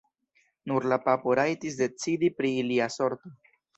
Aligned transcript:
Nur 0.69 0.87
la 0.93 0.97
papo 1.03 1.35
rajtis 1.41 1.77
decidi 1.83 2.31
pri 2.39 2.55
ilia 2.63 2.89
sorto. 2.99 3.37